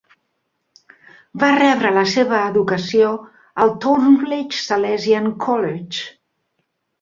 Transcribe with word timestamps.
Va 1.43 1.49
rebre 1.57 1.91
la 1.97 2.05
seva 2.13 2.39
educació 2.53 3.11
al 3.67 3.75
Thornleigh 3.85 4.59
Salesian 4.63 5.29
College. 5.45 6.09